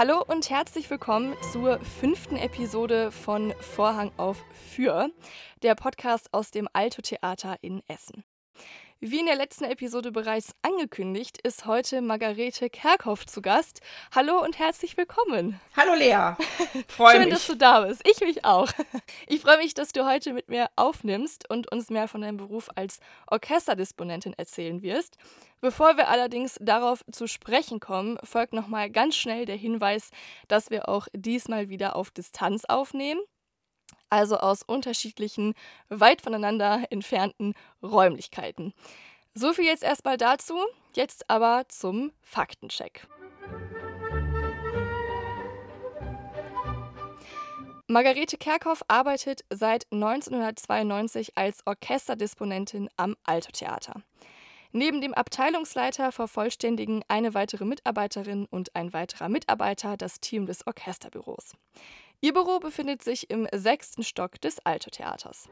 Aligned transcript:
Hallo 0.00 0.24
und 0.26 0.48
herzlich 0.48 0.88
willkommen 0.88 1.36
zur 1.52 1.78
fünften 1.80 2.36
Episode 2.36 3.12
von 3.12 3.52
Vorhang 3.60 4.10
auf 4.16 4.42
für, 4.72 5.10
der 5.62 5.74
Podcast 5.74 6.32
aus 6.32 6.50
dem 6.50 6.70
Alto 6.72 7.02
Theater 7.02 7.58
in 7.60 7.82
Essen. 7.86 8.24
Wie 9.02 9.20
in 9.20 9.24
der 9.24 9.36
letzten 9.36 9.64
Episode 9.64 10.12
bereits 10.12 10.54
angekündigt, 10.60 11.40
ist 11.40 11.64
heute 11.64 12.02
Margarete 12.02 12.68
Kerkhoff 12.68 13.24
zu 13.24 13.40
Gast. 13.40 13.80
Hallo 14.14 14.44
und 14.44 14.58
herzlich 14.58 14.98
willkommen. 14.98 15.58
Hallo 15.74 15.94
Lea. 15.94 16.34
Freu 16.86 17.12
Schön, 17.12 17.20
mich. 17.22 17.30
dass 17.32 17.46
du 17.46 17.56
da 17.56 17.80
bist. 17.80 18.06
Ich 18.06 18.20
mich 18.20 18.44
auch. 18.44 18.70
Ich 19.26 19.40
freue 19.40 19.56
mich, 19.56 19.72
dass 19.72 19.92
du 19.92 20.04
heute 20.06 20.34
mit 20.34 20.50
mir 20.50 20.68
aufnimmst 20.76 21.48
und 21.48 21.72
uns 21.72 21.88
mehr 21.88 22.08
von 22.08 22.20
deinem 22.20 22.36
Beruf 22.36 22.68
als 22.74 23.00
Orchesterdisponentin 23.28 24.34
erzählen 24.34 24.82
wirst. 24.82 25.16
Bevor 25.62 25.96
wir 25.96 26.08
allerdings 26.08 26.58
darauf 26.60 27.02
zu 27.10 27.26
sprechen 27.26 27.80
kommen, 27.80 28.18
folgt 28.22 28.52
nochmal 28.52 28.90
ganz 28.90 29.16
schnell 29.16 29.46
der 29.46 29.56
Hinweis, 29.56 30.10
dass 30.46 30.68
wir 30.68 30.90
auch 30.90 31.08
diesmal 31.14 31.70
wieder 31.70 31.96
auf 31.96 32.10
Distanz 32.10 32.66
aufnehmen 32.66 33.22
also 34.10 34.36
aus 34.36 34.62
unterschiedlichen, 34.62 35.54
weit 35.88 36.20
voneinander 36.20 36.84
entfernten 36.90 37.54
Räumlichkeiten. 37.82 38.74
So 39.34 39.52
viel 39.52 39.64
jetzt 39.64 39.84
erstmal 39.84 40.16
dazu, 40.16 40.58
jetzt 40.94 41.30
aber 41.30 41.64
zum 41.68 42.12
Faktencheck. 42.20 43.06
Margarete 47.86 48.36
Kerkhoff 48.36 48.84
arbeitet 48.86 49.44
seit 49.50 49.86
1992 49.90 51.36
als 51.36 51.66
Orchesterdisponentin 51.66 52.88
am 52.96 53.16
Alto 53.24 53.50
Theater. 53.50 54.02
Neben 54.72 55.00
dem 55.00 55.12
Abteilungsleiter 55.12 56.12
vervollständigen 56.12 57.02
eine 57.08 57.34
weitere 57.34 57.64
Mitarbeiterin 57.64 58.46
und 58.48 58.76
ein 58.76 58.92
weiterer 58.92 59.28
Mitarbeiter 59.28 59.96
das 59.96 60.20
Team 60.20 60.46
des 60.46 60.64
Orchesterbüros. 60.64 61.56
Ihr 62.22 62.34
Büro 62.34 62.58
befindet 62.58 63.02
sich 63.02 63.30
im 63.30 63.48
sechsten 63.50 64.02
Stock 64.02 64.38
des 64.42 64.58
Alto-Theaters. 64.58 65.48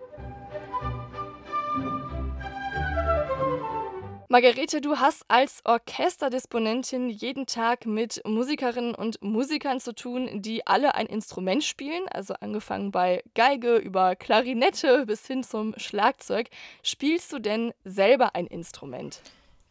Margarete, 4.28 4.83
du 4.83 4.98
hast 4.98 5.24
als 5.28 5.61
Orchesterdisponentin 5.64 7.08
jeden 7.08 7.46
Tag 7.46 7.86
mit 7.86 8.20
Musikerinnen 8.27 8.94
und 8.94 9.22
Musikern 9.22 9.80
zu 9.80 9.94
tun, 9.94 10.42
die 10.42 10.66
alle 10.66 10.94
ein 10.94 11.06
Instrument 11.06 11.64
spielen, 11.64 12.06
also 12.11 12.34
angefangen 12.34 12.91
bei 12.91 13.22
Geige 13.34 13.77
über 13.77 14.14
Klarinette 14.14 15.06
bis 15.06 15.27
hin 15.27 15.42
zum 15.42 15.72
Schlagzeug. 15.78 16.50
Spielst 16.83 17.33
du 17.33 17.39
denn 17.39 17.72
selber 17.84 18.34
ein 18.34 18.46
Instrument? 18.46 19.22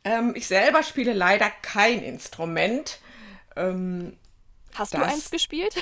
Ähm, 0.04 0.34
ich 0.36 0.48
selber 0.48 0.82
spiele 0.82 1.14
leider 1.14 1.52
kein 1.62 2.02
Instrument. 2.02 3.00
Ähm, 3.56 4.18
Hast 4.74 4.96
du 4.96 4.98
eins 4.98 5.30
gespielt? 5.30 5.76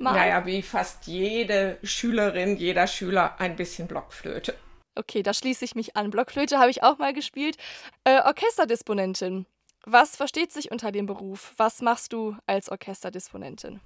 Mal. 0.00 0.14
Naja, 0.14 0.46
wie 0.46 0.62
fast 0.62 1.06
jede 1.06 1.78
Schülerin, 1.82 2.56
jeder 2.56 2.86
Schüler 2.86 3.38
ein 3.38 3.56
bisschen 3.56 3.86
Blockflöte. 3.86 4.54
Okay, 4.94 5.22
da 5.22 5.34
schließe 5.34 5.64
ich 5.64 5.74
mich 5.74 5.96
an. 5.96 6.10
Blockflöte 6.10 6.58
habe 6.58 6.70
ich 6.70 6.82
auch 6.82 6.98
mal 6.98 7.12
gespielt. 7.12 7.56
Äh, 8.04 8.20
Orchesterdisponentin. 8.22 9.46
Was 9.84 10.16
versteht 10.16 10.52
sich 10.52 10.70
unter 10.70 10.92
dem 10.92 11.06
Beruf? 11.06 11.54
Was 11.56 11.80
machst 11.80 12.12
du 12.12 12.36
als 12.46 12.70
Orchesterdisponentin? 12.70 13.80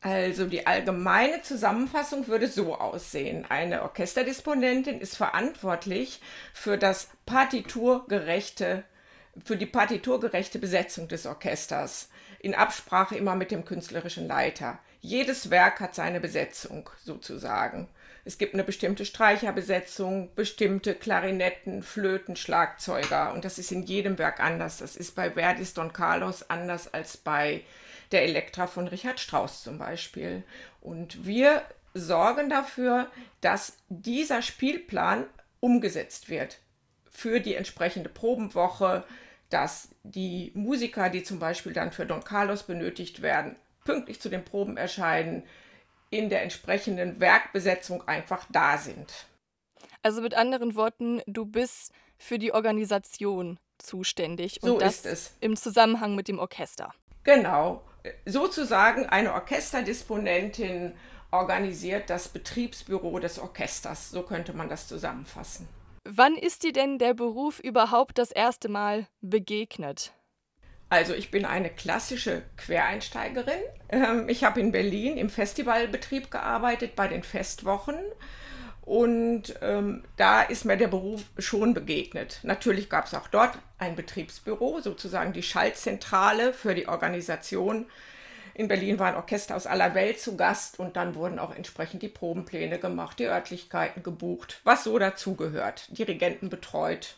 Also 0.00 0.46
die 0.46 0.66
allgemeine 0.66 1.42
Zusammenfassung 1.42 2.28
würde 2.28 2.46
so 2.46 2.76
aussehen. 2.76 3.44
Eine 3.48 3.82
Orchesterdisponentin 3.82 5.00
ist 5.00 5.16
verantwortlich 5.16 6.20
für 6.52 6.78
das 6.78 7.10
partiturgerechte, 7.26 8.84
für 9.44 9.56
die 9.56 9.66
partiturgerechte 9.66 10.58
Besetzung 10.58 11.08
des 11.08 11.26
Orchesters 11.26 12.08
in 12.38 12.54
Absprache 12.54 13.16
immer 13.16 13.34
mit 13.34 13.50
dem 13.50 13.64
künstlerischen 13.64 14.28
Leiter. 14.28 14.78
Jedes 15.06 15.50
Werk 15.50 15.78
hat 15.78 15.94
seine 15.94 16.18
Besetzung 16.18 16.90
sozusagen. 17.04 17.86
Es 18.24 18.38
gibt 18.38 18.54
eine 18.54 18.64
bestimmte 18.64 19.04
Streicherbesetzung, 19.04 20.34
bestimmte 20.34 20.96
Klarinetten, 20.96 21.84
Flöten, 21.84 22.34
Schlagzeuger 22.34 23.32
und 23.32 23.44
das 23.44 23.60
ist 23.60 23.70
in 23.70 23.84
jedem 23.84 24.18
Werk 24.18 24.40
anders. 24.40 24.78
Das 24.78 24.96
ist 24.96 25.14
bei 25.14 25.30
Verdis 25.30 25.74
Don 25.74 25.92
Carlos 25.92 26.50
anders 26.50 26.92
als 26.92 27.16
bei 27.18 27.62
der 28.10 28.24
Elektra 28.24 28.66
von 28.66 28.88
Richard 28.88 29.20
Strauss 29.20 29.62
zum 29.62 29.78
Beispiel. 29.78 30.42
Und 30.80 31.24
wir 31.24 31.62
sorgen 31.94 32.50
dafür, 32.50 33.08
dass 33.40 33.76
dieser 33.88 34.42
Spielplan 34.42 35.26
umgesetzt 35.60 36.30
wird 36.30 36.58
für 37.12 37.38
die 37.38 37.54
entsprechende 37.54 38.08
Probenwoche, 38.08 39.04
dass 39.50 39.90
die 40.02 40.50
Musiker, 40.54 41.10
die 41.10 41.22
zum 41.22 41.38
Beispiel 41.38 41.72
dann 41.72 41.92
für 41.92 42.06
Don 42.06 42.24
Carlos 42.24 42.64
benötigt 42.64 43.22
werden, 43.22 43.54
pünktlich 43.86 44.20
zu 44.20 44.28
den 44.28 44.44
Proben 44.44 44.76
erscheinen, 44.76 45.44
in 46.10 46.28
der 46.28 46.42
entsprechenden 46.42 47.20
Werkbesetzung 47.20 48.06
einfach 48.06 48.46
da 48.50 48.76
sind. 48.76 49.26
Also 50.02 50.20
mit 50.20 50.34
anderen 50.34 50.76
Worten, 50.76 51.22
du 51.26 51.46
bist 51.46 51.92
für 52.18 52.38
die 52.38 52.52
Organisation 52.52 53.58
zuständig 53.78 54.62
und 54.62 54.68
so 54.68 54.78
das 54.78 54.96
ist 54.96 55.06
es. 55.06 55.36
im 55.40 55.56
Zusammenhang 55.56 56.14
mit 56.14 56.28
dem 56.28 56.38
Orchester. 56.38 56.94
Genau, 57.24 57.82
sozusagen 58.24 59.06
eine 59.06 59.32
Orchesterdisponentin 59.32 60.94
organisiert 61.32 62.08
das 62.08 62.28
Betriebsbüro 62.28 63.18
des 63.18 63.38
Orchesters, 63.38 64.10
so 64.10 64.22
könnte 64.22 64.52
man 64.52 64.68
das 64.68 64.86
zusammenfassen. 64.86 65.68
Wann 66.04 66.36
ist 66.36 66.62
dir 66.62 66.72
denn 66.72 66.98
der 66.98 67.14
Beruf 67.14 67.58
überhaupt 67.58 68.18
das 68.18 68.30
erste 68.30 68.68
Mal 68.68 69.08
begegnet? 69.22 70.12
Also 70.88 71.14
ich 71.14 71.30
bin 71.30 71.44
eine 71.44 71.70
klassische 71.70 72.42
Quereinsteigerin. 72.56 73.60
Ähm, 73.88 74.28
ich 74.28 74.44
habe 74.44 74.60
in 74.60 74.72
Berlin 74.72 75.16
im 75.16 75.30
Festivalbetrieb 75.30 76.30
gearbeitet 76.30 76.94
bei 76.94 77.08
den 77.08 77.22
Festwochen. 77.22 77.96
Und 78.82 79.54
ähm, 79.62 80.04
da 80.16 80.42
ist 80.42 80.64
mir 80.64 80.76
der 80.76 80.86
Beruf 80.86 81.24
schon 81.38 81.74
begegnet. 81.74 82.38
Natürlich 82.44 82.88
gab 82.88 83.06
es 83.06 83.14
auch 83.14 83.26
dort 83.26 83.58
ein 83.78 83.96
Betriebsbüro, 83.96 84.80
sozusagen 84.80 85.32
die 85.32 85.42
Schaltzentrale 85.42 86.52
für 86.52 86.72
die 86.72 86.86
Organisation. 86.86 87.86
In 88.54 88.68
Berlin 88.68 89.00
waren 89.00 89.16
Orchester 89.16 89.56
aus 89.56 89.66
aller 89.66 89.96
Welt 89.96 90.20
zu 90.20 90.36
Gast 90.36 90.78
und 90.78 90.96
dann 90.96 91.16
wurden 91.16 91.40
auch 91.40 91.54
entsprechend 91.54 92.02
die 92.02 92.08
Probenpläne 92.08 92.78
gemacht, 92.78 93.18
die 93.18 93.26
Örtlichkeiten 93.26 94.04
gebucht, 94.04 94.60
was 94.62 94.84
so 94.84 94.98
dazugehört, 94.98 95.88
Dirigenten 95.90 96.48
betreut, 96.48 97.16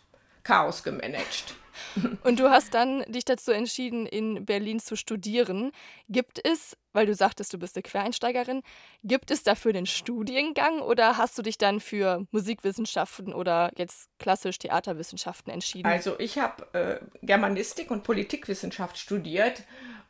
Chaos 0.49 0.83
gemanagt. 0.83 1.57
Und 2.25 2.41
du 2.41 2.49
hast 2.49 2.73
dann 2.73 3.03
dich 3.03 3.27
dazu 3.27 3.53
entschieden, 3.53 4.07
in 4.07 4.47
Berlin 4.47 4.81
zu 4.81 4.97
studieren. 4.97 5.73
Gibt 6.09 6.41
es, 6.43 6.75
weil 6.95 7.05
du 7.05 7.15
sagtest, 7.15 7.53
du 7.53 7.59
bist 7.59 7.77
eine 7.77 7.83
Quereinsteigerin, 7.83 8.63
gibt 9.05 9.31
es 9.31 9.43
dafür 9.43 9.75
den 9.75 9.85
Studiengang 9.85 10.81
oder 10.81 11.19
hast 11.19 11.37
du 11.37 11.43
dich 11.43 11.59
dann 11.59 11.81
für 11.81 12.27
Musikwissenschaften 12.31 13.35
oder 13.35 13.71
jetzt 13.77 14.09
klassisch 14.19 14.59
Theaterwissenschaften 14.59 15.53
entschieden? 15.53 15.87
Also 15.87 16.19
ich 16.19 16.39
habe 16.39 16.67
äh, 16.73 16.99
Germanistik 17.21 17.91
und 17.91 18.03
Politikwissenschaft 18.03 18.97
studiert 18.97 19.65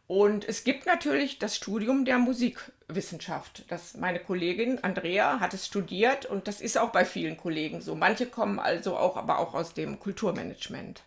und 0.08 0.48
es 0.48 0.64
gibt 0.64 0.86
natürlich 0.86 1.38
das 1.38 1.54
Studium 1.54 2.06
der 2.06 2.19
Musikwissenschaft. 2.19 3.64
Das, 3.69 3.94
meine 3.94 4.19
Kollegin 4.19 4.82
Andrea 4.82 5.38
hat 5.38 5.52
es 5.52 5.66
studiert 5.66 6.24
und 6.24 6.48
das 6.48 6.62
ist 6.62 6.78
auch 6.78 6.91
bei 6.91 7.04
vielen 7.04 7.36
Kollegen 7.36 7.82
so. 7.82 7.94
Manche 7.94 8.24
kommen 8.24 8.58
also 8.58 8.96
auch, 8.96 9.19
aber 9.19 9.38
auch 9.38 9.54
aus 9.54 9.74
dem 9.74 10.00
Kulturmanagement. 10.00 11.02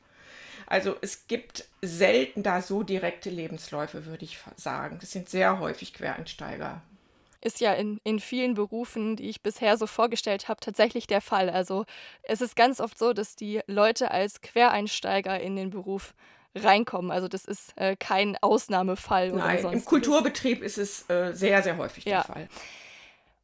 Also 0.67 0.95
es 1.01 1.27
gibt 1.27 1.65
selten 1.81 2.43
da 2.43 2.61
so 2.61 2.83
direkte 2.83 3.31
Lebensläufe, 3.31 4.05
würde 4.05 4.23
ich 4.23 4.37
sagen. 4.55 4.99
Das 5.01 5.11
sind 5.11 5.29
sehr 5.29 5.59
häufig 5.59 5.95
Quereinsteiger. 5.95 6.83
Ist 7.41 7.59
ja 7.59 7.73
in, 7.73 7.99
in 8.03 8.19
vielen 8.19 8.53
Berufen, 8.53 9.15
die 9.15 9.29
ich 9.29 9.41
bisher 9.41 9.77
so 9.77 9.87
vorgestellt 9.87 10.47
habe, 10.47 10.59
tatsächlich 10.59 11.07
der 11.07 11.21
Fall. 11.21 11.49
Also 11.49 11.85
es 12.21 12.39
ist 12.39 12.55
ganz 12.55 12.79
oft 12.79 12.99
so, 12.99 13.13
dass 13.13 13.35
die 13.35 13.61
Leute 13.65 14.11
als 14.11 14.41
Quereinsteiger 14.41 15.39
in 15.39 15.55
den 15.55 15.71
Beruf 15.71 16.13
reinkommen. 16.55 17.11
Also 17.11 17.27
das 17.27 17.45
ist 17.45 17.73
äh, 17.77 17.95
kein 17.95 18.37
Ausnahmefall 18.41 19.31
Nein, 19.31 19.37
oder 19.37 19.61
sonst. 19.61 19.75
Im 19.75 19.85
Kulturbetrieb 19.85 20.61
ist 20.61 20.77
es 20.77 21.09
äh, 21.09 21.33
sehr, 21.33 21.61
sehr 21.63 21.77
häufig 21.77 22.05
ja. 22.05 22.23
der 22.23 22.23
Fall. 22.23 22.47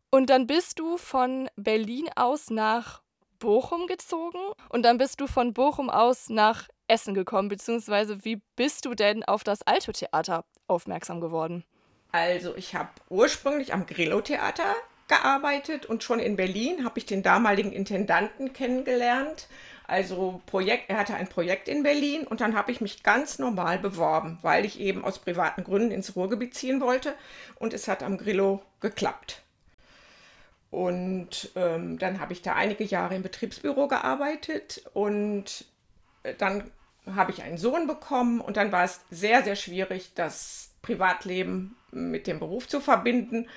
Und 0.09 0.30
dann 0.30 0.48
bist 0.48 0.80
du 0.80 0.98
von 0.98 1.50
Berlin 1.56 2.09
aus 2.15 2.50
nach 2.50 3.01
Bochum 3.39 3.88
gezogen 3.88 4.39
und 4.69 4.83
dann 4.83 4.98
bist 4.98 5.21
du 5.21 5.27
von 5.27 5.54
Bochum 5.54 5.89
aus 5.89 6.30
nach 6.30 6.68
Essen 6.88 7.13
gekommen, 7.13 7.50
beziehungsweise 7.50 8.24
wie 8.24 8.42
bist 8.56 8.86
du 8.86 8.94
denn 8.94 9.24
auf 9.24 9.44
das 9.44 9.62
Alto-Theater 9.63 10.45
aufmerksam 10.68 11.21
geworden? 11.21 11.63
Also 12.12 12.56
ich 12.56 12.74
habe 12.74 12.89
ursprünglich 13.10 13.74
am 13.74 13.86
Grillo-Theater 13.86 14.75
gearbeitet 15.07 15.86
und 15.86 16.03
schon 16.03 16.19
in 16.19 16.36
Berlin 16.36 16.83
habe 16.83 17.00
ich 17.00 17.06
den 17.06 17.24
damaligen 17.24 17.71
Intendanten 17.71 18.53
kennengelernt. 18.53 19.48
Also 19.88 20.42
Projekt, 20.45 20.89
er 20.89 20.98
hatte 20.98 21.16
ein 21.16 21.30
Projekt 21.30 21.69
in 21.69 21.81
Berlin 21.81 22.28
und 22.28 22.42
dann 22.42 22.56
habe 22.57 22.74
ich 22.74 22.81
mich 22.81 23.04
ganz 23.04 23.39
normal 23.39 23.80
beworben, 23.80 24.38
weil 24.42 24.66
ich 24.66 24.81
eben 24.81 25.06
aus 25.06 25.19
privaten 25.19 25.63
Gründen 25.63 25.92
ins 25.92 26.16
Ruhrgebiet 26.16 26.54
ziehen 26.54 26.81
wollte 26.81 27.16
und 27.56 27.74
es 27.74 27.88
hat 27.88 28.04
am 28.04 28.18
Grillo 28.18 28.62
geklappt. 28.81 29.42
Und 30.69 31.51
ähm, 31.56 31.98
dann 31.98 32.19
habe 32.19 32.34
ich 32.34 32.42
da 32.42 32.54
einige 32.54 32.84
Jahre 32.84 33.16
im 33.16 33.24
Betriebsbüro 33.24 33.88
gearbeitet 33.88 34.84
und 34.94 35.63
äh, 36.24 36.34
dann 36.38 36.69
habe 37.16 37.31
ich 37.31 37.42
einen 37.42 37.57
Sohn 37.57 37.88
bekommen 37.88 38.42
und 38.42 38.57
dann 38.57 38.74
war 38.74 38.84
es 38.84 39.00
sehr, 39.10 39.42
sehr 39.42 39.56
schwierig, 39.56 40.12
das 40.16 40.72
Privatleben 40.81 41.78
mit 41.92 42.28
dem 42.28 42.39
Beruf 42.39 42.68
zu 42.68 42.81
verbinden. 42.81 43.48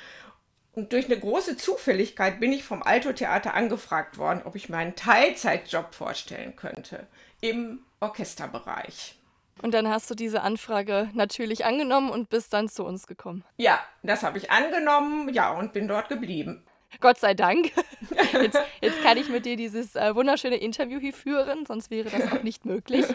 Und 0.72 0.93
durch 0.93 1.06
eine 1.06 1.19
große 1.19 1.56
Zufälligkeit 1.56 2.38
bin 2.38 2.52
ich 2.52 2.62
vom 2.62 2.82
Alto 2.82 3.12
Theater 3.12 3.55
angefragt 3.55 4.19
worden, 4.19 4.43
ob 4.44 4.55
ich 4.55 4.69
mir 4.69 4.76
einen 4.76 4.94
Teilzeitjob 4.94 5.94
vorstellen 5.94 6.55
könnte 6.56 7.06
im 7.40 7.81
Orchesterbereich. 8.00 9.17
Und 9.62 9.75
dann 9.75 9.88
hast 9.88 10.11
du 10.11 10.14
diese 10.14 10.43
Anfrage 10.43 11.11
natürlich 11.12 11.64
angenommen 11.64 12.11
und 12.11 12.31
bist 12.31 12.52
dann 12.52 12.69
zu 12.69 12.84
uns 12.84 13.06
gekommen. 13.06 13.44
Ja, 13.56 13.81
das 14.02 14.22
habe 14.22 14.38
ich 14.38 14.50
angenommen, 14.50 15.28
ja, 15.34 15.50
und 15.50 15.72
bin 15.72 15.87
dort 15.87 16.08
geblieben. 16.08 16.64
Gott 17.00 17.19
sei 17.19 17.34
Dank. 17.34 17.70
Jetzt, 18.32 18.58
jetzt 18.81 19.02
kann 19.02 19.17
ich 19.17 19.28
mit 19.28 19.46
dir 19.46 19.56
dieses 19.56 19.94
äh, 19.94 20.14
wunderschöne 20.14 20.56
Interview 20.56 20.99
hier 20.99 21.12
führen, 21.12 21.64
sonst 21.67 21.90
wäre 21.90 22.11
das 22.11 22.32
auch 22.32 22.43
nicht 22.43 22.64
möglich. 22.64 23.06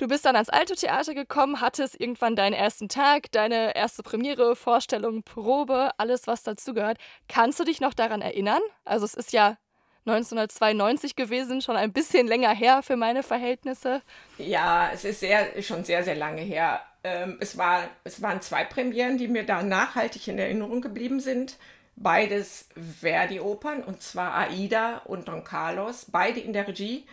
Du 0.00 0.08
bist 0.08 0.24
dann 0.24 0.34
ans 0.34 0.48
Alto 0.48 0.74
Theater 0.74 1.12
gekommen, 1.12 1.60
hattest 1.60 2.00
irgendwann 2.00 2.34
deinen 2.34 2.54
ersten 2.54 2.88
Tag, 2.88 3.30
deine 3.32 3.76
erste 3.76 4.02
Premiere, 4.02 4.56
Vorstellung, 4.56 5.22
Probe, 5.24 5.90
alles, 5.98 6.26
was 6.26 6.42
dazugehört. 6.42 6.96
Kannst 7.28 7.60
du 7.60 7.64
dich 7.64 7.82
noch 7.82 7.92
daran 7.92 8.22
erinnern? 8.22 8.62
Also 8.86 9.04
es 9.04 9.12
ist 9.12 9.34
ja 9.34 9.58
1992 10.06 11.16
gewesen, 11.16 11.60
schon 11.60 11.76
ein 11.76 11.92
bisschen 11.92 12.26
länger 12.28 12.54
her 12.54 12.82
für 12.82 12.96
meine 12.96 13.22
Verhältnisse. 13.22 14.00
Ja, 14.38 14.88
es 14.90 15.04
ist 15.04 15.20
sehr, 15.20 15.62
schon 15.62 15.84
sehr, 15.84 16.02
sehr 16.02 16.16
lange 16.16 16.40
her. 16.40 16.80
Ähm, 17.04 17.36
es, 17.38 17.58
war, 17.58 17.82
es 18.02 18.22
waren 18.22 18.40
zwei 18.40 18.64
Premieren, 18.64 19.18
die 19.18 19.28
mir 19.28 19.44
da 19.44 19.62
nachhaltig 19.62 20.26
in 20.28 20.38
Erinnerung 20.38 20.80
geblieben 20.80 21.20
sind. 21.20 21.58
Beides 21.96 22.70
Verdi-Opern, 23.02 23.84
und 23.84 24.00
zwar 24.00 24.34
Aida 24.34 25.02
und 25.04 25.28
Don 25.28 25.44
Carlos, 25.44 26.06
beide 26.10 26.40
in 26.40 26.54
der 26.54 26.66
Regie 26.66 27.04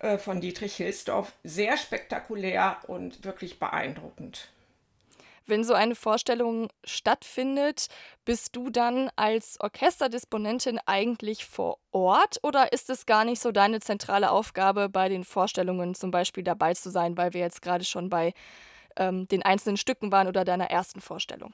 äh, 0.00 0.18
von 0.18 0.40
Dietrich 0.40 0.76
Hilsdorf. 0.76 1.32
Sehr 1.44 1.76
spektakulär 1.76 2.78
und 2.86 3.24
wirklich 3.24 3.58
beeindruckend. 3.58 4.48
Wenn 5.46 5.64
so 5.64 5.74
eine 5.74 5.94
Vorstellung 5.94 6.68
stattfindet, 6.84 7.88
bist 8.24 8.54
du 8.54 8.70
dann 8.70 9.10
als 9.16 9.58
Orchesterdisponentin 9.60 10.78
eigentlich 10.86 11.44
vor 11.44 11.78
Ort 11.90 12.38
oder 12.42 12.72
ist 12.72 12.88
es 12.88 13.04
gar 13.04 13.24
nicht 13.24 13.40
so 13.40 13.50
deine 13.50 13.80
zentrale 13.80 14.30
Aufgabe, 14.30 14.88
bei 14.88 15.08
den 15.08 15.24
Vorstellungen 15.24 15.94
zum 15.94 16.10
Beispiel 16.10 16.44
dabei 16.44 16.74
zu 16.74 16.88
sein, 16.90 17.16
weil 17.16 17.34
wir 17.34 17.40
jetzt 17.40 17.62
gerade 17.62 17.84
schon 17.84 18.08
bei 18.08 18.32
ähm, 18.96 19.26
den 19.28 19.42
einzelnen 19.42 19.76
Stücken 19.76 20.12
waren 20.12 20.28
oder 20.28 20.44
deiner 20.44 20.70
ersten 20.70 21.00
Vorstellung? 21.00 21.52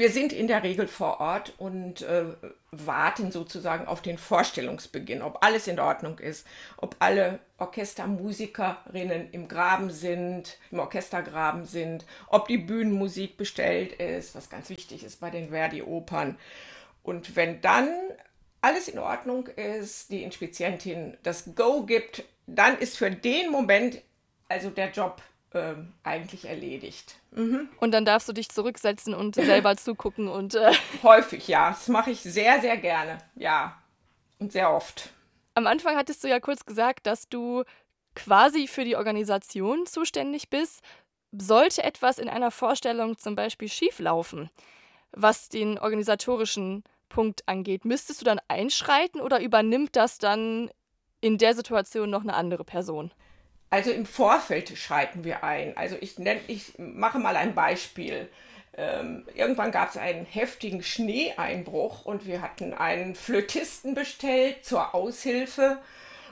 Wir 0.00 0.08
sind 0.08 0.32
in 0.32 0.46
der 0.46 0.62
Regel 0.62 0.88
vor 0.88 1.20
Ort 1.20 1.52
und 1.58 2.00
äh, 2.00 2.24
warten 2.70 3.30
sozusagen 3.30 3.86
auf 3.86 4.00
den 4.00 4.16
Vorstellungsbeginn, 4.16 5.20
ob 5.20 5.44
alles 5.44 5.66
in 5.66 5.78
Ordnung 5.78 6.18
ist, 6.18 6.46
ob 6.78 6.96
alle 7.00 7.38
Orchestermusikerinnen 7.58 9.30
im 9.32 9.46
Graben 9.46 9.90
sind, 9.90 10.56
im 10.70 10.78
Orchestergraben 10.78 11.66
sind, 11.66 12.06
ob 12.28 12.48
die 12.48 12.56
Bühnenmusik 12.56 13.36
bestellt 13.36 13.92
ist, 13.92 14.34
was 14.34 14.48
ganz 14.48 14.70
wichtig 14.70 15.04
ist 15.04 15.20
bei 15.20 15.28
den 15.28 15.50
Verdi-Opern. 15.50 16.38
Und 17.02 17.36
wenn 17.36 17.60
dann 17.60 17.90
alles 18.62 18.88
in 18.88 18.98
Ordnung 18.98 19.48
ist, 19.48 20.10
die 20.10 20.22
Inspizientin 20.22 21.18
das 21.22 21.54
Go 21.54 21.84
gibt, 21.84 22.24
dann 22.46 22.78
ist 22.78 22.96
für 22.96 23.10
den 23.10 23.50
Moment 23.50 24.00
also 24.48 24.70
der 24.70 24.92
Job 24.92 25.20
äh, 25.52 25.74
eigentlich 26.02 26.46
erledigt. 26.46 27.16
Mhm. 27.32 27.68
Und 27.78 27.92
dann 27.92 28.04
darfst 28.04 28.28
du 28.28 28.32
dich 28.32 28.48
zurücksetzen 28.48 29.14
und 29.14 29.34
selber 29.34 29.76
zugucken 29.78 30.28
und. 30.28 30.54
Äh 30.54 30.72
Häufig, 31.02 31.48
ja. 31.48 31.70
Das 31.70 31.88
mache 31.88 32.10
ich 32.10 32.20
sehr, 32.20 32.60
sehr 32.60 32.76
gerne. 32.76 33.18
Ja. 33.34 33.80
Und 34.38 34.52
sehr 34.52 34.72
oft. 34.72 35.10
Am 35.54 35.66
Anfang 35.66 35.96
hattest 35.96 36.24
du 36.24 36.28
ja 36.28 36.40
kurz 36.40 36.64
gesagt, 36.64 37.06
dass 37.06 37.28
du 37.28 37.64
quasi 38.14 38.66
für 38.66 38.84
die 38.84 38.96
Organisation 38.96 39.86
zuständig 39.86 40.48
bist. 40.48 40.80
Sollte 41.32 41.84
etwas 41.84 42.18
in 42.18 42.28
einer 42.28 42.50
Vorstellung 42.50 43.18
zum 43.18 43.36
Beispiel 43.36 43.68
schieflaufen, 43.68 44.50
was 45.12 45.48
den 45.48 45.78
organisatorischen 45.78 46.82
Punkt 47.10 47.46
angeht, 47.46 47.84
müsstest 47.84 48.22
du 48.22 48.24
dann 48.24 48.40
einschreiten 48.48 49.20
oder 49.20 49.42
übernimmt 49.42 49.96
das 49.96 50.16
dann 50.16 50.70
in 51.20 51.36
der 51.36 51.54
Situation 51.54 52.08
noch 52.08 52.22
eine 52.22 52.34
andere 52.34 52.64
Person? 52.64 53.12
Also 53.70 53.92
im 53.92 54.04
Vorfeld 54.04 54.76
schreiten 54.76 55.22
wir 55.22 55.44
ein. 55.44 55.76
Also 55.76 55.96
ich, 56.00 56.18
nenn, 56.18 56.40
ich 56.48 56.72
mache 56.78 57.20
mal 57.20 57.36
ein 57.36 57.54
Beispiel. 57.54 58.28
Ähm, 58.76 59.26
irgendwann 59.34 59.70
gab 59.70 59.90
es 59.90 59.96
einen 59.96 60.26
heftigen 60.26 60.82
Schneeeinbruch 60.82 62.04
und 62.04 62.26
wir 62.26 62.42
hatten 62.42 62.74
einen 62.74 63.14
Flötisten 63.14 63.94
bestellt 63.94 64.64
zur 64.64 64.94
Aushilfe 64.94 65.78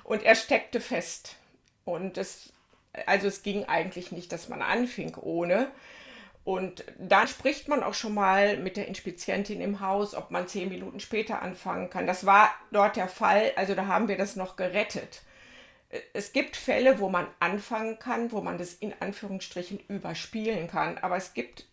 und 0.03 0.25
er 0.25 0.35
steckte 0.35 0.81
fest. 0.81 1.37
Und 1.85 2.19
es, 2.19 2.53
also 3.07 3.29
es 3.29 3.45
ging 3.45 3.65
eigentlich 3.67 4.11
nicht, 4.11 4.33
dass 4.33 4.49
man 4.49 4.61
anfing 4.61 5.15
ohne. 5.17 5.71
Und 6.43 6.85
dann 6.99 7.29
spricht 7.29 7.69
man 7.69 7.83
auch 7.85 7.95
schon 7.95 8.15
mal 8.15 8.57
mit 8.57 8.77
der 8.77 8.89
Inspizientin 8.89 9.61
im 9.61 9.81
Haus, 9.81 10.15
ob 10.15 10.31
man 10.31 10.49
zehn 10.49 10.71
Minuten 10.71 10.99
später 10.99 11.43
anfangen 11.43 11.91
kann. 11.91 12.07
Das 12.07 12.27
war 12.27 12.51
dort 12.73 12.97
der 12.97 13.09
Fall, 13.09 13.53
also 13.55 13.75
da 13.75 13.87
haben 13.87 14.09
wir 14.09 14.17
das 14.17 14.35
noch 14.35 14.57
gerettet 14.57 15.23
es 16.13 16.33
gibt 16.33 16.57
Fälle, 16.57 17.01
wo 17.01 17.09
man 17.09 17.27
anfangen 17.41 17.99
kann, 17.99 18.31
wo 18.33 18.41
man 18.41 18.59
das 18.59 18.75
in 18.75 18.95
Anführungsstrichen 19.01 19.81
überspielen 19.89 20.69
kann, 20.69 20.99
aber 20.99 21.17
es 21.17 21.35
gibt 21.35 21.67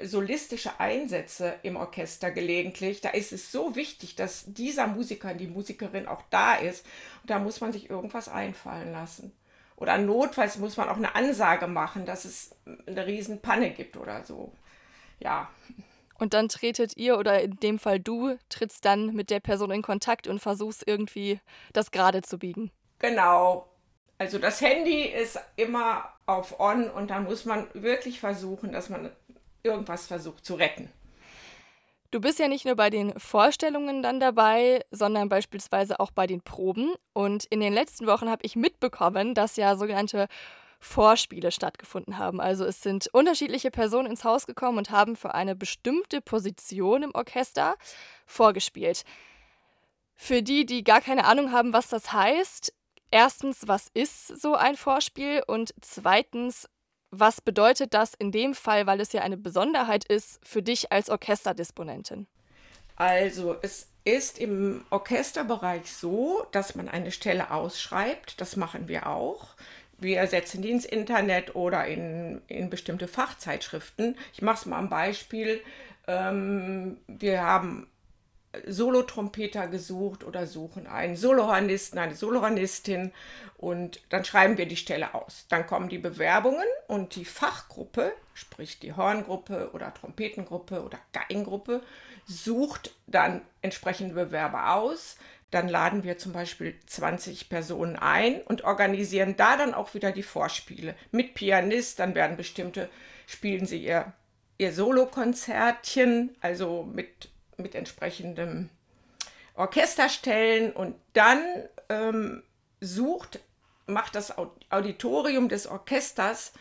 solistische 0.00 0.78
Einsätze 0.78 1.54
im 1.62 1.76
Orchester 1.76 2.30
gelegentlich. 2.30 3.00
Da 3.00 3.10
ist 3.10 3.32
es 3.32 3.50
so 3.50 3.74
wichtig, 3.74 4.14
dass 4.14 4.44
dieser 4.46 4.86
Musiker, 4.86 5.34
die 5.34 5.48
Musikerin 5.48 6.06
auch 6.06 6.22
da 6.30 6.54
ist. 6.54 6.86
Und 7.22 7.30
da 7.30 7.38
muss 7.38 7.60
man 7.60 7.72
sich 7.72 7.90
irgendwas 7.90 8.28
einfallen 8.28 8.92
lassen. 8.92 9.32
Oder 9.76 9.98
notfalls 9.98 10.58
muss 10.58 10.76
man 10.76 10.88
auch 10.88 10.96
eine 10.96 11.14
Ansage 11.14 11.66
machen, 11.66 12.06
dass 12.06 12.24
es 12.24 12.54
eine 12.86 13.06
Riesenpanne 13.06 13.70
gibt 13.70 13.96
oder 13.96 14.24
so. 14.24 14.52
Ja. 15.20 15.50
Und 16.18 16.34
dann 16.34 16.48
tretet 16.48 16.96
ihr 16.96 17.16
oder 17.18 17.40
in 17.42 17.56
dem 17.56 17.78
Fall 17.78 18.00
du 18.00 18.36
trittst 18.48 18.84
dann 18.84 19.14
mit 19.14 19.30
der 19.30 19.40
Person 19.40 19.70
in 19.70 19.82
Kontakt 19.82 20.26
und 20.26 20.40
versuchst 20.40 20.86
irgendwie 20.86 21.40
das 21.72 21.90
gerade 21.92 22.22
zu 22.22 22.38
biegen. 22.38 22.72
Genau. 22.98 23.68
Also 24.18 24.38
das 24.38 24.60
Handy 24.60 25.02
ist 25.02 25.38
immer 25.56 26.12
auf 26.26 26.58
On 26.58 26.90
und 26.90 27.10
da 27.10 27.20
muss 27.20 27.44
man 27.44 27.68
wirklich 27.72 28.20
versuchen, 28.20 28.72
dass 28.72 28.88
man 28.88 29.10
irgendwas 29.62 30.06
versucht 30.06 30.44
zu 30.44 30.54
retten. 30.54 30.90
Du 32.10 32.20
bist 32.20 32.38
ja 32.38 32.48
nicht 32.48 32.64
nur 32.64 32.74
bei 32.74 32.88
den 32.88 33.18
Vorstellungen 33.18 34.02
dann 34.02 34.18
dabei, 34.18 34.82
sondern 34.90 35.28
beispielsweise 35.28 36.00
auch 36.00 36.10
bei 36.10 36.26
den 36.26 36.40
Proben. 36.40 36.94
Und 37.12 37.44
in 37.44 37.60
den 37.60 37.74
letzten 37.74 38.06
Wochen 38.06 38.30
habe 38.30 38.46
ich 38.46 38.56
mitbekommen, 38.56 39.34
dass 39.34 39.56
ja 39.56 39.76
sogenannte 39.76 40.26
Vorspiele 40.80 41.52
stattgefunden 41.52 42.16
haben. 42.16 42.40
Also 42.40 42.64
es 42.64 42.80
sind 42.80 43.08
unterschiedliche 43.12 43.70
Personen 43.70 44.08
ins 44.08 44.24
Haus 44.24 44.46
gekommen 44.46 44.78
und 44.78 44.90
haben 44.90 45.16
für 45.16 45.34
eine 45.34 45.54
bestimmte 45.54 46.22
Position 46.22 47.02
im 47.02 47.14
Orchester 47.14 47.76
vorgespielt. 48.24 49.04
Für 50.16 50.42
die, 50.42 50.64
die 50.64 50.84
gar 50.84 51.00
keine 51.00 51.26
Ahnung 51.26 51.52
haben, 51.52 51.72
was 51.72 51.88
das 51.88 52.12
heißt, 52.12 52.72
erstens, 53.10 53.66
was 53.66 53.88
ist 53.94 54.40
so 54.40 54.54
ein 54.54 54.76
Vorspiel? 54.76 55.42
Und 55.46 55.74
zweitens, 55.80 56.68
was 57.10 57.40
bedeutet 57.40 57.94
das 57.94 58.14
in 58.14 58.32
dem 58.32 58.54
Fall, 58.54 58.86
weil 58.86 59.00
es 59.00 59.12
ja 59.12 59.22
eine 59.22 59.36
Besonderheit 59.36 60.04
ist, 60.04 60.40
für 60.46 60.62
dich 60.62 60.92
als 60.92 61.10
Orchesterdisponentin? 61.10 62.26
Also, 62.96 63.56
es 63.62 63.88
ist 64.04 64.38
im 64.38 64.84
Orchesterbereich 64.90 65.90
so, 65.90 66.44
dass 66.52 66.74
man 66.74 66.88
eine 66.88 67.12
Stelle 67.12 67.50
ausschreibt. 67.50 68.40
Das 68.40 68.56
machen 68.56 68.88
wir 68.88 69.06
auch. 69.06 69.48
Wir 69.98 70.26
setzen 70.26 70.62
die 70.62 70.70
ins 70.70 70.84
Internet 70.84 71.54
oder 71.54 71.86
in, 71.86 72.40
in 72.46 72.70
bestimmte 72.70 73.08
Fachzeitschriften. 73.08 74.16
Ich 74.32 74.42
mache 74.42 74.58
es 74.58 74.66
mal 74.66 74.78
am 74.78 74.88
Beispiel. 74.88 75.60
Ähm, 76.06 76.98
wir 77.06 77.42
haben 77.42 77.88
Solotrompeter 78.66 79.68
gesucht 79.68 80.24
oder 80.24 80.46
suchen 80.46 80.86
einen 80.86 81.16
Solohornisten, 81.16 81.98
eine 81.98 82.14
Solohornistin 82.14 83.12
und 83.58 84.00
dann 84.08 84.24
schreiben 84.24 84.56
wir 84.56 84.66
die 84.66 84.76
Stelle 84.76 85.14
aus. 85.14 85.46
Dann 85.48 85.66
kommen 85.66 85.88
die 85.88 85.98
Bewerbungen 85.98 86.64
und 86.86 87.14
die 87.14 87.26
Fachgruppe, 87.26 88.12
sprich 88.32 88.78
die 88.78 88.94
Horngruppe 88.94 89.70
oder 89.74 89.92
Trompetengruppe 89.92 90.82
oder 90.82 90.98
Geigengruppe, 91.12 91.82
sucht 92.26 92.94
dann 93.06 93.42
entsprechende 93.60 94.14
Bewerber 94.14 94.76
aus. 94.76 95.16
Dann 95.50 95.68
laden 95.68 96.04
wir 96.04 96.18
zum 96.18 96.32
Beispiel 96.32 96.78
20 96.86 97.48
Personen 97.48 97.96
ein 97.96 98.40
und 98.42 98.64
organisieren 98.64 99.36
da 99.36 99.56
dann 99.56 99.74
auch 99.74 99.94
wieder 99.94 100.12
die 100.12 100.22
Vorspiele 100.22 100.94
mit 101.10 101.34
Pianist. 101.34 101.98
Dann 101.98 102.14
werden 102.14 102.36
bestimmte, 102.36 102.88
spielen 103.26 103.66
sie 103.66 103.82
ihr, 103.82 104.12
ihr 104.58 104.72
Solokonzertchen, 104.72 106.36
also 106.40 106.84
mit 106.84 107.30
mit 107.58 107.74
entsprechendem 107.74 108.70
Orchester 109.54 110.08
stellen 110.08 110.72
und 110.72 110.94
dann 111.12 111.42
ähm, 111.88 112.42
sucht, 112.80 113.40
macht 113.86 114.14
das 114.14 114.34
Auditorium 114.70 115.48
des 115.48 115.66
Orchesters, 115.66 116.52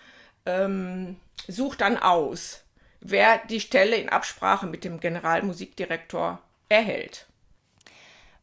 ähm, 0.45 1.17
sucht 1.47 1.81
dann 1.81 1.97
aus, 1.97 2.63
wer 2.99 3.37
die 3.37 3.59
Stelle 3.59 3.97
in 3.97 4.09
Absprache 4.09 4.65
mit 4.65 4.83
dem 4.83 4.99
Generalmusikdirektor 4.99 6.41
erhält. 6.69 7.27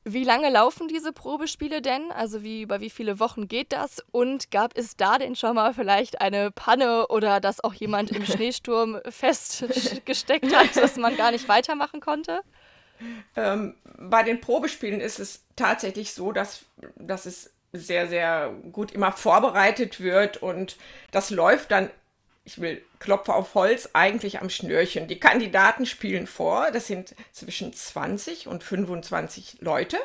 Wie 0.06 0.24
lange 0.24 0.50
laufen 0.50 0.86
diese 0.86 1.14
Probespiele 1.14 1.80
denn? 1.80 2.12
Also 2.12 2.42
wie 2.42 2.60
über 2.60 2.80
wie 2.80 2.90
viele 2.90 3.18
Wochen 3.20 3.48
geht 3.48 3.72
das? 3.72 4.04
Und 4.12 4.50
gab 4.50 4.76
es 4.76 4.96
da 4.96 5.16
denn 5.16 5.34
schon 5.34 5.54
mal 5.54 5.72
vielleicht 5.72 6.20
eine 6.20 6.50
Panne 6.50 7.08
oder 7.08 7.40
dass 7.40 7.64
auch 7.64 7.72
jemand 7.72 8.10
im 8.10 8.24
Schneesturm 8.26 9.00
festgesteckt 9.08 10.54
hat, 10.54 10.76
dass 10.76 10.96
man 10.96 11.16
gar 11.16 11.30
nicht 11.30 11.48
weitermachen 11.48 12.00
konnte? 12.00 12.42
Ähm, 13.34 13.76
bei 13.98 14.22
den 14.22 14.40
Probespielen 14.40 15.00
ist 15.00 15.18
es 15.18 15.44
tatsächlich 15.56 16.12
so, 16.12 16.32
dass, 16.32 16.66
dass 16.96 17.24
es 17.24 17.54
sehr, 17.72 18.06
sehr 18.06 18.52
gut 18.72 18.92
immer 18.92 19.10
vorbereitet 19.10 20.00
wird 20.00 20.36
und 20.36 20.76
das 21.10 21.30
läuft 21.30 21.70
dann, 21.70 21.90
ich 22.44 22.60
will 22.60 22.82
Klopfer 22.98 23.36
auf 23.36 23.54
Holz, 23.54 23.90
eigentlich 23.92 24.40
am 24.40 24.50
Schnürchen. 24.50 25.08
Die 25.08 25.18
Kandidaten 25.18 25.86
spielen 25.86 26.26
vor, 26.26 26.70
das 26.70 26.86
sind 26.86 27.14
zwischen 27.32 27.72
20 27.72 28.48
und 28.48 28.62
25 28.62 29.58
Leute 29.60 29.98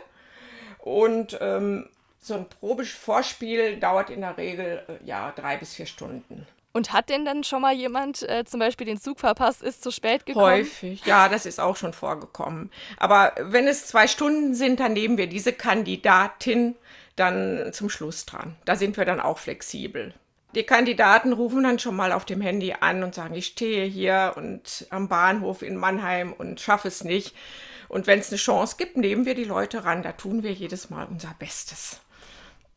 und 0.80 1.38
ähm, 1.42 1.90
so 2.22 2.34
ein 2.36 2.48
Probevorspiel 2.48 3.78
dauert 3.78 4.10
in 4.10 4.22
der 4.22 4.38
Regel 4.38 4.84
äh, 4.88 5.06
ja 5.06 5.32
drei 5.36 5.58
bis 5.58 5.74
vier 5.74 5.86
Stunden. 5.86 6.46
Und 6.72 6.94
hat 6.94 7.10
denn 7.10 7.26
dann 7.26 7.44
schon 7.44 7.62
mal 7.62 7.74
jemand 7.74 8.22
äh, 8.30 8.46
zum 8.46 8.60
Beispiel 8.60 8.86
den 8.86 9.00
Zug 9.00 9.20
verpasst, 9.20 9.64
ist 9.64 9.82
zu 9.82 9.92
spät 9.92 10.26
gekommen? 10.26 10.46
Häufig, 10.46 11.04
ja, 11.06 11.28
das 11.28 11.46
ist 11.46 11.60
auch 11.60 11.76
schon 11.76 11.94
vorgekommen. 11.94 12.72
Aber 12.98 13.34
wenn 13.40 13.68
es 13.68 13.88
zwei 13.88 14.08
Stunden 14.08 14.54
sind, 14.54 14.80
dann 14.80 14.94
nehmen 14.94 15.18
wir 15.18 15.28
diese 15.28 15.52
Kandidatin 15.52 16.76
dann 17.16 17.74
zum 17.74 17.90
Schluss 17.90 18.26
dran. 18.26 18.56
Da 18.66 18.76
sind 18.76 18.98
wir 18.98 19.06
dann 19.06 19.20
auch 19.20 19.40
flexibel. 19.40 20.14
Die 20.56 20.64
Kandidaten 20.64 21.32
rufen 21.34 21.64
dann 21.64 21.78
schon 21.78 21.96
mal 21.96 22.12
auf 22.12 22.26
dem 22.26 22.42
Handy 22.42 22.74
an 22.80 23.04
und 23.04 23.14
sagen, 23.14 23.36
ich 23.36 23.48
stehe 23.48 23.86
hier 23.86 24.34
und 24.36 24.88
am 24.90 25.08
Bahnhof 25.08 25.62
in 25.62 25.76
Mannheim 25.76 26.34
und 26.34 26.60
schaffe 26.60 26.88
es 26.88 27.04
nicht. 27.04 27.36
Und 27.88 28.08
wenn 28.08 28.20
es 28.20 28.30
eine 28.30 28.38
Chance 28.38 28.76
gibt, 28.78 28.98
nehmen 28.98 29.26
wir 29.26 29.36
die 29.36 29.44
Leute 29.44 29.84
ran. 29.84 30.02
Da 30.02 30.12
tun 30.14 30.42
wir 30.42 30.52
jedes 30.52 30.90
Mal 30.90 31.06
unser 31.06 31.36
Bestes. 31.38 32.02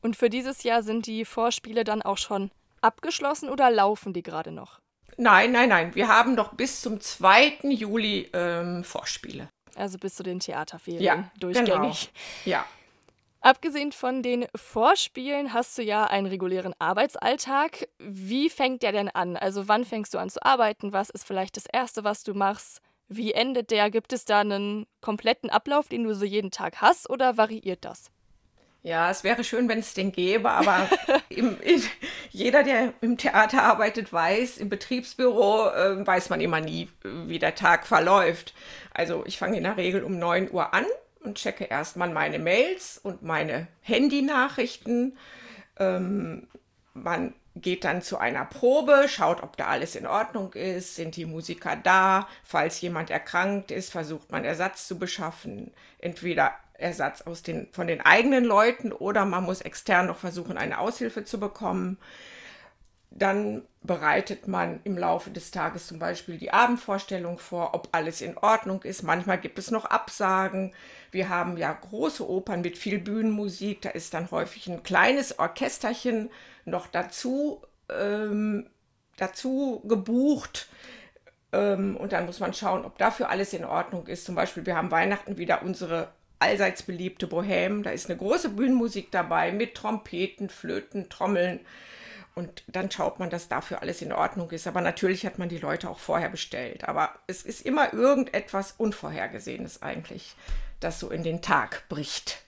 Und 0.03 0.17
für 0.17 0.29
dieses 0.29 0.65
Jahr 0.65 0.83
sind 0.83 1.07
die 1.07 1.25
Vorspiele 1.25 1.85
dann 1.85 2.03
auch 2.03 2.19
schon 2.19 2.51
abgeschlossen 2.83 3.49
oder 3.49 3.71
laufen 3.71 4.13
die 4.13 4.23
gerade 4.23 4.53
noch? 4.53 4.81
Nein, 5.17 5.53
nein, 5.53 5.69
nein. 5.69 5.95
Wir 5.95 6.09
haben 6.09 6.35
noch 6.35 6.55
bis 6.55 6.81
zum 6.81 7.01
2. 7.01 7.59
Juli 7.63 8.29
ähm, 8.33 8.85
Vorspiele. 8.85 9.49
Also 9.77 9.99
bis 9.99 10.15
zu 10.15 10.23
den 10.23 10.41
Theaterferien 10.41 11.03
ja, 11.03 11.31
durchgängig. 11.39 12.11
Genau. 12.45 12.57
Ja. 12.57 12.67
Abgesehen 13.45 13.91
von 13.91 14.23
den 14.23 14.47
Vorspielen 14.55 15.53
hast 15.53 15.77
du 15.77 15.83
ja 15.83 16.05
einen 16.05 16.29
regulären 16.29 16.75
Arbeitsalltag. 16.79 17.89
Wie 17.99 18.49
fängt 18.49 18.85
der 18.85 18.93
denn 18.93 19.09
an? 19.09 19.37
Also 19.37 19.67
wann 19.67 19.85
fängst 19.85 20.15
du 20.15 20.19
an 20.19 20.31
zu 20.31 20.41
arbeiten? 20.45 20.93
Was 20.93 21.11
ist 21.11 21.27
vielleicht 21.27 21.57
das 21.57 21.67
Erste, 21.67 22.05
was 22.05 22.23
du 22.23 22.35
machst? 22.35 22.81
Wie 23.09 23.33
endet 23.33 23.73
der? 23.73 23.91
Gibt 23.91 24.13
es 24.13 24.25
da 24.25 24.41
einen 24.41 24.87
kompletten 25.01 25.51
Ablauf, 25.51 25.89
den 25.89 26.05
du 26.05 26.15
so 26.15 26.25
jeden 26.25 26.53
Tag 26.53 26.81
hast 26.81 27.11
oder 27.11 27.37
variiert 27.37 27.85
das? 27.85 28.13
Ja, 28.85 29.11
es 29.11 29.25
wäre 29.25 29.43
schön, 29.43 29.69
wenn 29.69 29.81
es 29.81 29.95
den 29.95 30.13
gäbe, 30.13 30.49
aber 30.49 30.89
im, 31.29 31.61
in, 31.61 31.83
jeder, 32.31 32.63
der 32.63 32.95
im 33.01 33.19
Theater 33.19 33.65
arbeitet, 33.65 34.13
weiß, 34.13 34.59
im 34.59 34.69
Betriebsbüro 34.69 35.69
äh, 35.69 36.07
weiß 36.07 36.31
man 36.31 36.41
immer 36.41 36.61
nie, 36.61 36.89
wie 37.03 37.41
der 37.41 37.57
Tag 37.57 37.89
verläuft. 37.89 38.55
Also 38.95 39.25
ich 39.27 39.37
fange 39.37 39.57
in 39.57 39.65
der 39.65 39.77
Regel 39.77 40.05
um 40.05 40.17
9 40.21 40.53
Uhr 40.53 40.73
an 40.75 40.87
und 41.25 41.37
checke 41.37 41.65
erstmal 41.65 42.11
meine 42.11 42.39
Mails 42.39 42.99
und 42.99 43.23
meine 43.23 43.69
Handynachrichten. 43.81 45.17
Ähm, 45.79 46.49
man 46.95 47.35
geht 47.55 47.85
dann 47.85 48.03
zu 48.03 48.19
einer 48.19 48.45
Probe, 48.45 49.07
schaut, 49.09 49.43
ob 49.43 49.57
da 49.57 49.67
alles 49.67 49.95
in 49.95 50.07
Ordnung 50.07 50.53
ist, 50.55 50.97
sind 50.97 51.17
die 51.17 51.27
Musiker 51.27 51.77
da. 51.77 52.29
Falls 52.45 52.81
jemand 52.81 53.11
erkrankt 53.11 53.71
ist, 53.71 53.91
versucht 53.91 54.33
man 54.33 54.45
Ersatz 54.45 54.89
zu 54.89 54.99
beschaffen. 54.99 55.73
Entweder 55.99 56.53
Ersatz 56.75 57.23
aus 57.23 57.43
den, 57.43 57.69
von 57.73 57.87
den 57.87 58.01
eigenen 58.01 58.45
Leuten 58.45 58.93
oder 58.93 59.25
man 59.25 59.45
muss 59.45 59.61
extern 59.61 60.07
noch 60.07 60.19
versuchen, 60.19 60.57
eine 60.57 60.79
Aushilfe 60.79 61.25
zu 61.25 61.39
bekommen. 61.39 61.99
Dann 63.15 63.63
bereitet 63.83 64.49
man 64.49 64.81
im 64.85 64.97
Laufe 64.97 65.31
des 65.31 65.51
Tages 65.51 65.87
zum 65.87 65.99
Beispiel 65.99 66.39
die 66.39 66.53
Abendvorstellung 66.53 67.39
vor, 67.39 67.75
ob 67.75 67.89
alles 67.93 68.21
in 68.21 68.39
Ordnung 68.39 68.83
ist. 68.83 69.03
Manchmal 69.03 69.39
gibt 69.39 69.59
es 69.59 69.71
noch 69.71 69.85
Absagen. 69.85 70.73
Wir 71.11 71.29
haben 71.29 71.57
ja 71.57 71.73
große 71.73 72.29
Opern 72.29 72.63
mit 72.63 72.79
viel 72.79 72.99
Bühnenmusik. 72.99 73.83
Da 73.83 73.91
ist 73.91 74.15
dann 74.15 74.31
häufig 74.31 74.69
ein 74.69 74.83
kleines 74.83 75.39
Orchesterchen 75.39 76.31
noch 76.65 76.87
dazu, 76.87 77.63
ähm, 77.91 78.71
dazu 79.17 79.83
gebucht. 79.87 80.69
Ähm, 81.53 81.97
und 81.97 82.13
dann 82.13 82.27
muss 82.27 82.41
man 82.41 82.55
schauen, 82.55 82.85
ob 82.85 82.99
dafür 82.99 83.29
alles 83.29 83.53
in 83.53 83.65
Ordnung 83.65 84.07
ist. 84.07 84.25
Zum 84.25 84.35
Beispiel, 84.35 84.65
wir 84.65 84.77
haben 84.77 84.91
Weihnachten 84.91 85.39
wieder 85.39 85.63
unsere 85.63 86.09
allseits 86.39 86.83
beliebte 86.83 87.27
Bohème. 87.27 87.83
Da 87.83 87.91
ist 87.91 88.09
eine 88.09 88.19
große 88.19 88.51
Bühnenmusik 88.51 89.11
dabei 89.11 89.53
mit 89.53 89.75
Trompeten, 89.75 90.49
Flöten, 90.49 91.09
Trommeln. 91.09 91.61
Und 92.35 92.65
dann 92.67 92.91
schaut 92.91 93.19
man, 93.19 93.29
dass 93.29 93.49
dafür 93.49 93.83
alles 93.83 94.01
in 94.01 94.13
Ordnung 94.13 94.51
ist. 94.51 94.67
Aber 94.67 94.81
natürlich 94.81 95.27
hat 95.27 95.39
man 95.39 95.49
die 95.49 95.59
Leute 95.59 95.91
auch 95.91 95.99
vorher 95.99 96.31
bestellt. 96.31 96.89
Aber 96.89 97.15
es 97.27 97.43
ist 97.43 97.61
immer 97.63 97.93
irgendetwas 97.93 98.75
Unvorhergesehenes 98.79 99.83
eigentlich, 99.83 100.35
das 100.81 100.99
so 100.99 101.11
in 101.11 101.23
den 101.23 101.43
Tag 101.43 101.89
bricht. 101.89 102.43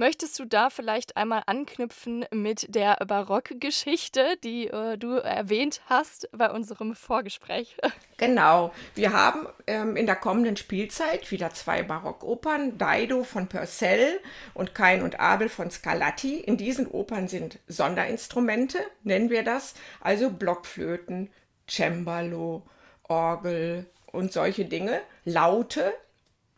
Möchtest 0.00 0.38
du 0.38 0.44
da 0.44 0.70
vielleicht 0.70 1.16
einmal 1.16 1.42
anknüpfen 1.46 2.24
mit 2.30 2.72
der 2.72 2.98
Barockgeschichte, 3.04 4.36
die 4.44 4.68
äh, 4.68 4.96
du 4.96 5.14
erwähnt 5.14 5.80
hast 5.86 6.28
bei 6.30 6.48
unserem 6.50 6.94
Vorgespräch? 6.94 7.76
Genau. 8.20 8.72
Wir 8.96 9.12
haben 9.12 9.46
ähm, 9.68 9.96
in 9.96 10.06
der 10.06 10.16
kommenden 10.16 10.56
Spielzeit 10.56 11.30
wieder 11.30 11.50
zwei 11.50 11.84
Barockopern, 11.84 12.76
Dido 12.76 13.22
von 13.22 13.46
Purcell 13.46 14.18
und 14.54 14.74
Kain 14.74 15.02
und 15.02 15.20
Abel 15.20 15.48
von 15.48 15.70
Scarlatti. 15.70 16.40
In 16.40 16.56
diesen 16.56 16.88
Opern 16.88 17.28
sind 17.28 17.60
Sonderinstrumente, 17.68 18.78
nennen 19.04 19.30
wir 19.30 19.44
das, 19.44 19.74
also 20.00 20.30
Blockflöten, 20.30 21.30
Cembalo, 21.68 22.64
Orgel 23.04 23.86
und 24.06 24.32
solche 24.32 24.64
Dinge, 24.64 25.00
Laute. 25.24 25.94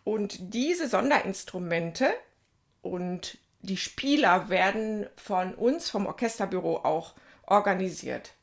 Und 0.03 0.55
diese 0.55 0.89
Sonderinstrumente 0.89 2.11
und 2.83 3.39
die 3.63 3.77
Spieler 3.77 4.49
werden 4.49 5.07
von 5.17 5.55
uns, 5.55 5.91
vom 5.91 6.07
Orchesterbüro 6.07 6.79
auch 6.79 7.15
organisiert. 7.47 8.35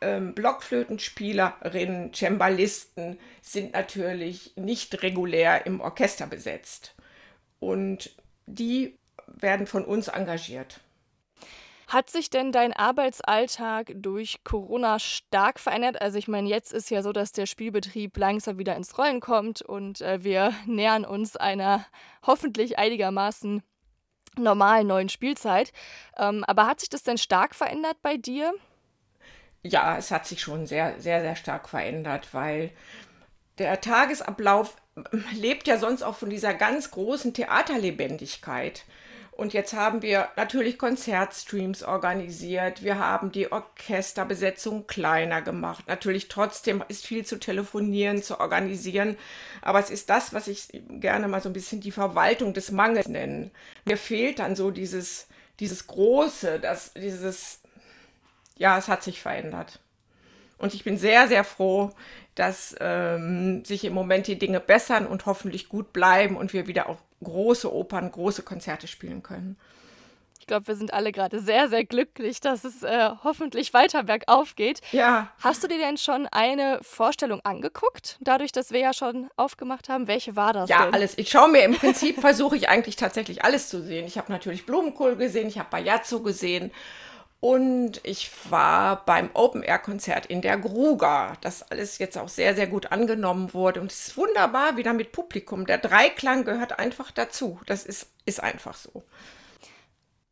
Ähm, 0.00 0.34
Blockflötenspielerinnen, 0.34 2.12
Cembalisten 2.12 3.18
sind 3.40 3.72
natürlich 3.72 4.52
nicht 4.56 5.02
regulär 5.02 5.64
im 5.64 5.80
Orchester 5.80 6.26
besetzt. 6.26 6.94
Und 7.58 8.14
die 8.46 8.98
werden 9.26 9.66
von 9.66 9.84
uns 9.84 10.08
engagiert. 10.08 10.80
Hat 11.88 12.10
sich 12.10 12.30
denn 12.30 12.50
dein 12.50 12.72
Arbeitsalltag 12.72 13.92
durch 13.94 14.42
Corona 14.42 14.98
stark 14.98 15.60
verändert? 15.60 16.00
Also 16.02 16.18
ich 16.18 16.26
meine, 16.26 16.48
jetzt 16.48 16.72
ist 16.72 16.90
ja 16.90 17.00
so, 17.00 17.12
dass 17.12 17.30
der 17.30 17.46
Spielbetrieb 17.46 18.16
langsam 18.16 18.58
wieder 18.58 18.74
ins 18.74 18.98
Rollen 18.98 19.20
kommt 19.20 19.62
und 19.62 20.00
äh, 20.00 20.22
wir 20.24 20.52
nähern 20.66 21.04
uns 21.04 21.36
einer 21.36 21.86
hoffentlich 22.26 22.76
einigermaßen 22.78 23.62
normalen 24.38 24.86
neuen 24.86 25.08
Spielzeit. 25.08 25.72
Ähm, 26.16 26.44
aber 26.44 26.66
hat 26.66 26.80
sich 26.80 26.88
das 26.88 27.02
denn 27.02 27.18
stark 27.18 27.54
verändert 27.54 27.96
bei 28.02 28.16
dir? 28.16 28.52
Ja, 29.62 29.96
es 29.96 30.10
hat 30.10 30.26
sich 30.26 30.40
schon 30.40 30.66
sehr, 30.66 31.00
sehr, 31.00 31.20
sehr 31.20 31.36
stark 31.36 31.68
verändert, 31.68 32.28
weil 32.32 32.70
der 33.58 33.80
Tagesablauf 33.80 34.76
lebt 35.32 35.66
ja 35.66 35.78
sonst 35.78 36.02
auch 36.02 36.16
von 36.16 36.30
dieser 36.30 36.54
ganz 36.54 36.90
großen 36.90 37.34
Theaterlebendigkeit. 37.34 38.84
Und 39.36 39.52
jetzt 39.52 39.74
haben 39.74 40.00
wir 40.00 40.28
natürlich 40.36 40.78
Konzertstreams 40.78 41.82
organisiert. 41.82 42.82
Wir 42.82 42.98
haben 42.98 43.32
die 43.32 43.52
Orchesterbesetzung 43.52 44.86
kleiner 44.86 45.42
gemacht. 45.42 45.84
Natürlich 45.88 46.28
trotzdem 46.28 46.82
ist 46.88 47.04
viel 47.04 47.26
zu 47.26 47.38
telefonieren, 47.38 48.22
zu 48.22 48.40
organisieren. 48.40 49.18
Aber 49.60 49.78
es 49.78 49.90
ist 49.90 50.08
das, 50.08 50.32
was 50.32 50.48
ich 50.48 50.68
gerne 50.88 51.28
mal 51.28 51.42
so 51.42 51.50
ein 51.50 51.52
bisschen 51.52 51.82
die 51.82 51.90
Verwaltung 51.90 52.54
des 52.54 52.70
Mangels 52.70 53.08
nenne. 53.08 53.50
Mir 53.84 53.98
fehlt 53.98 54.38
dann 54.38 54.56
so 54.56 54.70
dieses, 54.70 55.26
dieses 55.60 55.86
Große, 55.86 56.58
das, 56.58 56.94
dieses, 56.94 57.60
ja, 58.56 58.78
es 58.78 58.88
hat 58.88 59.02
sich 59.02 59.20
verändert. 59.20 59.80
Und 60.58 60.74
ich 60.74 60.84
bin 60.84 60.96
sehr, 60.96 61.28
sehr 61.28 61.44
froh, 61.44 61.90
dass 62.34 62.74
ähm, 62.80 63.64
sich 63.64 63.84
im 63.84 63.94
Moment 63.94 64.26
die 64.26 64.38
Dinge 64.38 64.60
bessern 64.60 65.06
und 65.06 65.26
hoffentlich 65.26 65.68
gut 65.68 65.92
bleiben 65.92 66.36
und 66.36 66.52
wir 66.52 66.66
wieder 66.66 66.88
auch 66.88 66.98
große 67.22 67.72
Opern, 67.72 68.10
große 68.10 68.42
Konzerte 68.42 68.86
spielen 68.86 69.22
können. 69.22 69.56
Ich 70.46 70.48
glaube, 70.48 70.68
wir 70.68 70.76
sind 70.76 70.94
alle 70.94 71.10
gerade 71.10 71.40
sehr, 71.40 71.68
sehr 71.68 71.84
glücklich, 71.84 72.40
dass 72.40 72.62
es 72.62 72.84
äh, 72.84 73.10
hoffentlich 73.24 73.74
weiter 73.74 74.04
bergauf 74.04 74.54
geht. 74.54 74.80
Ja. 74.92 75.32
Hast 75.40 75.64
du 75.64 75.66
dir 75.66 75.78
denn 75.78 75.96
schon 75.96 76.28
eine 76.28 76.78
Vorstellung 76.82 77.40
angeguckt, 77.42 78.16
dadurch, 78.20 78.52
dass 78.52 78.70
wir 78.70 78.78
ja 78.78 78.92
schon 78.92 79.28
aufgemacht 79.36 79.88
haben? 79.88 80.06
Welche 80.06 80.36
war 80.36 80.52
das? 80.52 80.70
Ja, 80.70 80.84
denn? 80.84 80.94
alles. 80.94 81.18
Ich 81.18 81.30
schaue 81.30 81.50
mir 81.50 81.64
im 81.64 81.74
Prinzip, 81.74 82.20
versuche 82.20 82.54
ich 82.56 82.68
eigentlich 82.68 82.94
tatsächlich 82.94 83.44
alles 83.44 83.68
zu 83.68 83.82
sehen. 83.82 84.06
Ich 84.06 84.18
habe 84.18 84.30
natürlich 84.30 84.66
Blumenkohl 84.66 85.16
gesehen, 85.16 85.48
ich 85.48 85.58
habe 85.58 85.68
Bajazzo 85.68 86.20
gesehen 86.20 86.70
Und 87.40 88.00
ich 88.02 88.30
war 88.50 89.04
beim 89.04 89.30
Open-Air-Konzert 89.34 90.26
in 90.26 90.40
der 90.40 90.56
Gruga, 90.56 91.34
das 91.42 91.70
alles 91.70 91.98
jetzt 91.98 92.16
auch 92.16 92.28
sehr, 92.28 92.54
sehr 92.54 92.66
gut 92.66 92.92
angenommen 92.92 93.52
wurde. 93.52 93.80
Und 93.80 93.92
es 93.92 94.08
ist 94.08 94.16
wunderbar 94.16 94.76
wieder 94.76 94.94
mit 94.94 95.12
Publikum. 95.12 95.66
Der 95.66 95.78
Dreiklang 95.78 96.44
gehört 96.44 96.78
einfach 96.78 97.10
dazu. 97.10 97.60
Das 97.66 97.84
ist, 97.84 98.08
ist 98.24 98.42
einfach 98.42 98.74
so. 98.74 99.04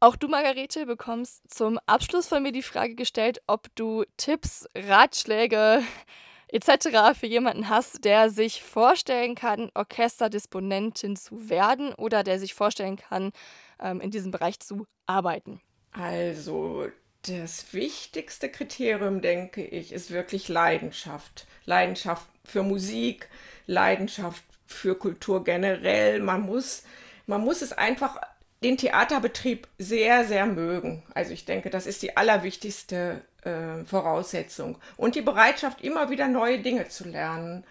Auch 0.01 0.17
du, 0.17 0.29
Margarete, 0.29 0.87
bekommst 0.87 1.43
zum 1.51 1.79
Abschluss 1.87 2.29
von 2.29 2.43
mir 2.43 2.53
die 2.53 2.63
Frage 2.63 2.95
gestellt, 2.95 3.41
ob 3.47 3.75
du 3.75 4.05
Tipps, 4.17 4.67
Ratschläge 4.75 5.83
etc. 6.49 7.19
für 7.19 7.27
jemanden 7.27 7.69
hast, 7.69 8.05
der 8.05 8.31
sich 8.31 8.63
vorstellen 8.63 9.35
kann, 9.35 9.71
Orchesterdisponentin 9.75 11.17
zu 11.17 11.49
werden 11.49 11.95
oder 11.95 12.23
der 12.23 12.39
sich 12.39 12.55
vorstellen 12.55 12.97
kann, 12.97 13.33
ähm, 13.81 14.01
in 14.01 14.11
diesem 14.11 14.31
Bereich 14.31 14.61
zu 14.61 14.87
arbeiten. 15.07 15.61
Also 15.95 16.89
das 17.23 17.73
wichtigste 17.73 18.51
Kriterium, 18.51 19.23
denke 19.23 19.65
ich, 19.65 19.93
ist 19.93 20.11
wirklich 20.11 20.49
Leidenschaft. 20.49 21.47
Leidenschaft 21.65 22.27
für 22.45 22.63
Musik, 22.63 23.29
Leidenschaft 23.67 24.45
für 24.67 24.97
Kultur 24.97 25.45
generell. 25.45 26.21
Man 26.21 26.43
muss, 26.43 26.83
man 27.27 27.41
muss 27.41 27.63
es 27.63 27.73
einfach 27.73 28.21
den 28.63 28.77
Theaterbetrieb 28.77 29.69
sehr, 29.79 30.25
sehr 30.25 30.47
mögen. 30.47 31.03
Also 31.15 31.33
ich 31.33 31.45
denke, 31.45 31.71
das 31.71 31.87
ist 31.87 32.03
die 32.03 32.17
allerwichtigste 32.17 33.23
äh, 33.43 33.85
Voraussetzung. 33.85 34.79
Und 34.97 35.15
die 35.15 35.23
Bereitschaft, 35.23 35.83
immer 35.83 36.11
wieder 36.11 36.29
neue 36.29 36.61
Dinge 36.61 36.89
zu 36.89 37.09
lernen. 37.09 37.65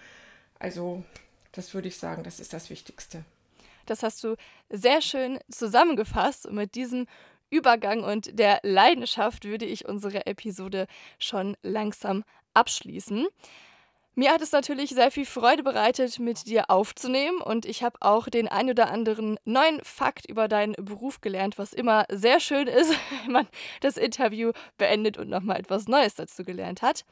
Also 0.59 1.03
das 1.51 1.73
würde 1.73 1.89
ich 1.89 1.97
sagen, 1.97 2.23
das 2.23 2.39
ist 2.39 2.53
das 2.53 2.69
Wichtigste. 2.69 3.25
Das 3.85 4.01
hast 4.01 4.23
du 4.23 4.35
sehr 4.69 5.01
schön 5.01 5.39
zusammengefasst. 5.51 6.45
Und 6.45 6.55
mit 6.55 6.75
diesem 6.75 7.07
Übergang 7.53 8.03
und 8.03 8.39
der 8.39 8.59
Leidenschaft 8.63 9.45
würde 9.45 9.65
ich 9.65 9.87
unsere 9.87 10.25
Episode 10.25 10.87
schon 11.19 11.55
langsam 11.61 12.23
abschließen. 12.55 13.27
Mir 14.15 14.31
hat 14.31 14.41
es 14.41 14.51
natürlich 14.51 14.91
sehr 14.91 15.09
viel 15.09 15.25
Freude 15.25 15.63
bereitet, 15.63 16.19
mit 16.19 16.47
dir 16.47 16.69
aufzunehmen 16.69 17.41
und 17.41 17.65
ich 17.65 17.83
habe 17.83 17.97
auch 17.99 18.27
den 18.27 18.47
ein 18.47 18.69
oder 18.69 18.89
anderen 18.91 19.39
neuen 19.45 19.83
Fakt 19.83 20.27
über 20.27 20.47
deinen 20.47 20.73
Beruf 20.73 21.21
gelernt, 21.21 21.57
was 21.57 21.73
immer 21.73 22.05
sehr 22.09 22.39
schön 22.39 22.67
ist, 22.67 22.91
wenn 23.23 23.31
man 23.31 23.47
das 23.81 23.97
Interview 23.97 24.51
beendet 24.77 25.17
und 25.17 25.29
nochmal 25.29 25.59
etwas 25.59 25.87
Neues 25.87 26.15
dazu 26.15 26.43
gelernt 26.43 26.81
hat. 26.81 27.05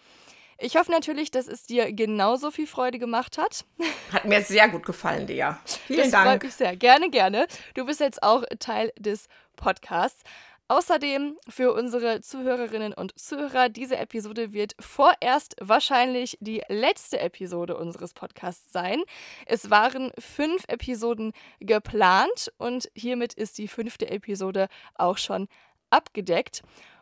Ich 0.63 0.75
hoffe 0.75 0.91
natürlich, 0.91 1.31
dass 1.31 1.47
es 1.47 1.63
dir 1.63 1.91
genauso 1.91 2.51
viel 2.51 2.67
Freude 2.67 2.99
gemacht 2.99 3.39
hat. 3.39 3.65
Hat 4.13 4.25
mir 4.25 4.41
sehr 4.43 4.69
gut 4.69 4.85
gefallen, 4.85 5.25
Lea. 5.25 5.53
Vielen 5.87 6.01
das 6.01 6.11
Dank. 6.11 6.27
freut 6.27 6.43
mich 6.43 6.53
sehr. 6.53 6.75
Gerne, 6.75 7.09
gerne. 7.09 7.47
Du 7.73 7.85
bist 7.85 7.99
jetzt 7.99 8.21
auch 8.21 8.43
Teil 8.59 8.91
des 8.95 9.27
Podcasts. 9.55 10.21
Außerdem 10.67 11.35
für 11.49 11.73
unsere 11.73 12.21
Zuhörerinnen 12.21 12.93
und 12.93 13.19
Zuhörer, 13.19 13.69
diese 13.69 13.97
Episode 13.97 14.53
wird 14.53 14.73
vorerst 14.79 15.55
wahrscheinlich 15.59 16.37
die 16.39 16.61
letzte 16.69 17.19
Episode 17.19 17.75
unseres 17.75 18.13
Podcasts 18.13 18.71
sein. 18.71 19.01
Es 19.47 19.69
waren 19.71 20.11
fünf 20.17 20.63
Episoden 20.67 21.33
geplant 21.59 22.53
und 22.57 22.89
hiermit 22.93 23.33
ist 23.33 23.57
die 23.57 23.67
fünfte 23.67 24.09
Episode 24.09 24.67
auch 24.93 25.17
schon 25.17 25.47
abgedeckt. 25.89 26.61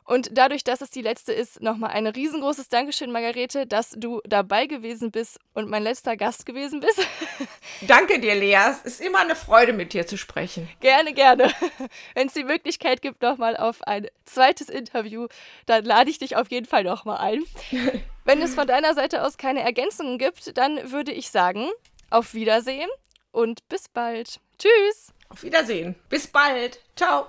Und 0.09 0.29
dadurch, 0.31 0.63
dass 0.63 0.81
es 0.81 0.89
die 0.89 1.03
letzte 1.03 1.33
ist, 1.33 1.61
nochmal 1.61 1.91
ein 1.91 2.07
riesengroßes 2.07 2.67
Dankeschön, 2.67 3.11
Margarete, 3.11 3.67
dass 3.67 3.91
du 3.91 4.21
dabei 4.25 4.65
gewesen 4.65 5.11
bist 5.11 5.37
und 5.53 5.69
mein 5.69 5.83
letzter 5.83 6.17
Gast 6.17 6.47
gewesen 6.47 6.79
bist. 6.79 6.99
Danke 7.81 8.19
dir, 8.19 8.33
Lea. 8.33 8.57
Es 8.71 8.81
ist 8.81 9.01
immer 9.01 9.19
eine 9.19 9.35
Freude, 9.35 9.71
mit 9.71 9.93
dir 9.93 10.07
zu 10.07 10.17
sprechen. 10.17 10.67
Gerne, 10.79 11.13
gerne. 11.13 11.53
Wenn 12.15 12.25
es 12.25 12.33
die 12.33 12.43
Möglichkeit 12.43 13.03
gibt, 13.03 13.21
nochmal 13.21 13.55
auf 13.55 13.83
ein 13.83 14.07
zweites 14.25 14.67
Interview, 14.69 15.27
dann 15.67 15.85
lade 15.85 16.09
ich 16.09 16.17
dich 16.17 16.35
auf 16.35 16.49
jeden 16.49 16.65
Fall 16.65 16.83
nochmal 16.83 17.19
ein. 17.19 17.43
Wenn 18.25 18.41
es 18.41 18.55
von 18.55 18.65
deiner 18.65 18.95
Seite 18.95 19.23
aus 19.23 19.37
keine 19.37 19.61
Ergänzungen 19.61 20.17
gibt, 20.17 20.57
dann 20.57 20.91
würde 20.91 21.11
ich 21.11 21.29
sagen, 21.29 21.69
auf 22.09 22.33
Wiedersehen 22.33 22.89
und 23.31 23.67
bis 23.69 23.87
bald. 23.87 24.39
Tschüss. 24.57 25.13
Auf 25.29 25.43
Wiedersehen. 25.43 25.93
Bis 26.09 26.25
bald. 26.25 26.79
Ciao. 26.95 27.27